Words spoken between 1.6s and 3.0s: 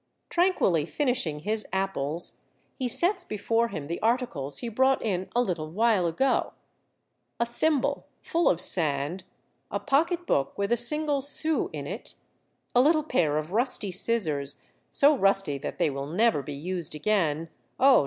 apples, he